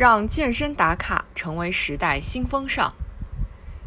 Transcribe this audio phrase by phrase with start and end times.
[0.00, 2.94] 让健身打卡成为时代新风尚。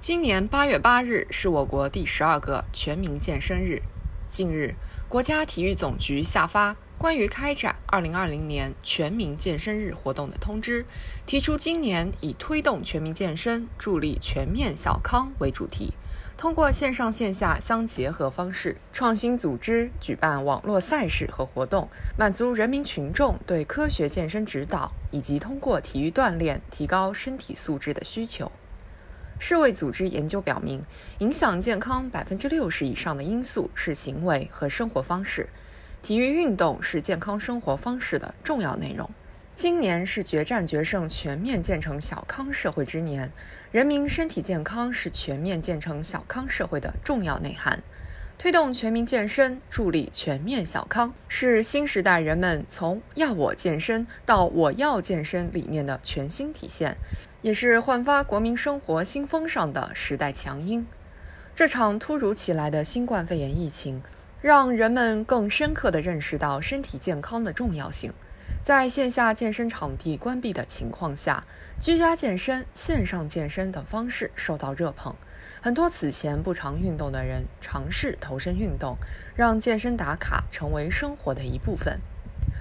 [0.00, 3.82] 今年八月八日是我国第十二个全民健身日。
[4.26, 4.74] 近日，
[5.06, 10.86] 国家体育总局下发关于开展二零二零年全民健身日活动的通知，
[11.26, 15.92] 提出今年以推动全民健身、助力全面小康为主题。
[16.38, 28.52] 通过线上线下相结合方式，创新组织举办网络赛事和活动，满足人民群众对科学健身指导以及通过体育锻炼提高身体素质的需求。
[29.40, 30.80] 世卫组织研究表明，
[31.18, 35.48] 影响健康百分之六十以上的因素是行为和生活方式，
[36.02, 39.10] 体育运动是健康生活方式的重要内容。
[39.58, 43.28] 今年是决战决胜、全面建成小康社会之年，
[43.72, 47.82] 人民身体健康是全面建成小康社会的重要内涵。
[48.38, 56.96] 推动全民健身，助力全面小康，是新时代人们从“要我健身”到“我要健身”理念的全新体现，
[57.42, 60.86] 也是焕发国民生活新风尚的时代强音。
[61.56, 64.00] 这场突如其来的新冠肺炎疫情，
[64.40, 68.12] 让人们更深刻地认识到身体健康的重要性。
[68.68, 71.42] 在线下健身场地关闭的情况下，
[71.80, 75.16] 居家健身、线上健身等方式受到热捧。
[75.62, 78.98] 很多此前不常运动的人尝试投身运动，
[79.34, 81.98] 让健身打卡成为生活的一部分。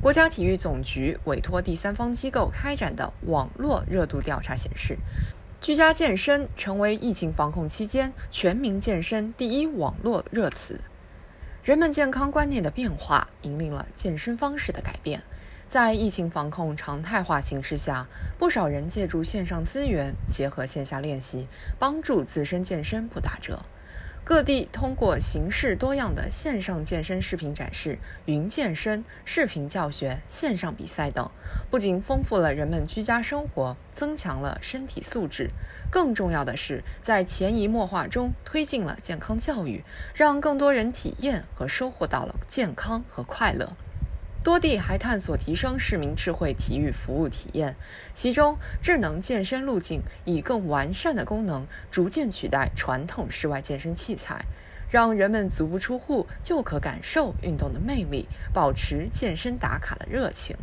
[0.00, 4.96] 国家体育总局委托第三方机构开展的网络热度调查显示，
[5.60, 10.80] 居家健身成为疫情防控期间全民健身第一网络热词。
[11.64, 15.24] 人们健康观念的变化，引领了健身方式的改变。
[15.68, 18.06] 在疫情防控常态化形势下，
[18.38, 21.46] 不少人借助线上资源，结合线下练习，
[21.78, 23.60] 帮助自身健身不打折。
[24.24, 31.30] 各地通过形式多样的线上健身视频展示、云健身、视频教学、线上比赛等，
[31.70, 35.50] 不仅丰富了人们居家生活，增强了身体素质，
[35.90, 43.76] 更重要的是，在潜移默化中推进了健康教育，让更多人体验和收获到了健康和快乐。
[44.48, 47.76] 多地还探索提升市民智慧体育服务体验，
[48.14, 54.42] 其中智能健身路径以更完善的功能逐渐取代传统室外健身器材，
[54.90, 60.56] 让人们足不出户就可感受运动的魅力，保持健身打卡的热情。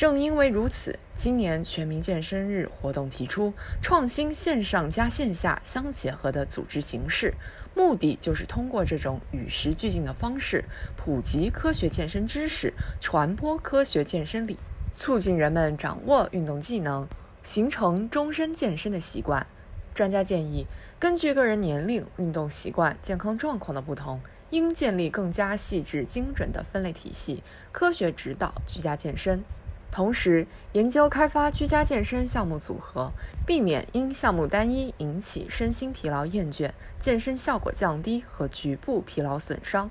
[0.00, 3.52] 正因为如此，今年全民健身日活动提出
[3.82, 7.34] 创新线上加线下相结合的组织形式，
[7.74, 10.64] 目的就是通过这种与时俱进的方式，
[10.96, 14.56] 普及科学健身知识，传播科学健身理，
[14.94, 17.06] 促进人们掌握运动技能，
[17.42, 19.46] 形成终身健身的习惯。
[19.94, 20.66] 专家建议，
[20.98, 24.18] 根据个人年龄、运动习惯、健康状况的不同，
[24.48, 29.44] 应建立更加细致精准的分类体系，科学指导居家健身。
[29.90, 33.10] 同时，研究开发居家健身项目组合，
[33.44, 36.70] 避免因项目单一引起身心疲劳厌倦、
[37.00, 39.90] 健身效果降低和局部疲劳损伤。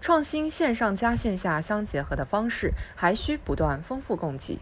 [0.00, 4.58] 创新线上加线下相结合的方式，还需不断丰富供给。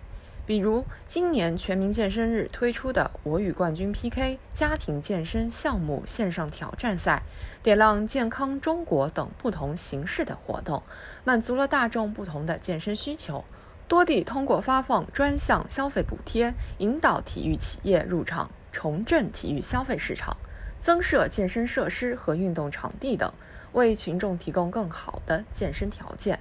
[0.47, 7.23] 比如，今年全民健身日推出的“我与冠军 PK” 家庭健身项目线上挑战赛，
[7.63, 10.83] 点亮健康中国等不同形式的活动，
[11.25, 13.45] 满足了大众不同的健身需求。
[13.89, 20.37] 多地通过发放专项消费补贴，引导体育企业入场，重振体育消费市场，
[20.81, 23.33] 增设健身设施和运动场地等，
[23.73, 26.41] 为群众提供更好的健身条件。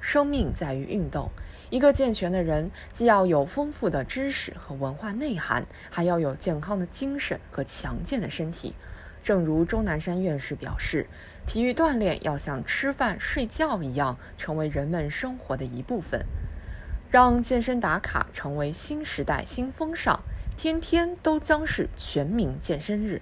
[0.00, 1.30] 生命在于运动，
[1.68, 8.74] 一个健全的人既要有丰富的知识和文化内涵，还要有健康的精神和强健的身体。
[9.22, 11.06] 正如钟南山院士表示，
[11.46, 16.24] 体育锻炼要像吃饭睡觉一样，成为人们生活的一部分。
[17.12, 20.20] 让健身打卡成为新时代新风尚，
[20.56, 23.20] 天天都将是全民健身日。